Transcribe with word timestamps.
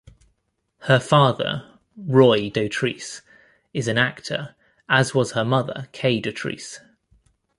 Her 0.79 0.99
father 0.99 1.77
Roy 1.95 2.49
Dotrice 2.49 3.21
is 3.71 3.87
an 3.87 3.99
actor, 3.99 4.55
as 4.89 5.13
was 5.13 5.33
her 5.33 5.45
mother 5.45 5.89
Kay 5.91 6.19
Dotrice. 6.19 6.79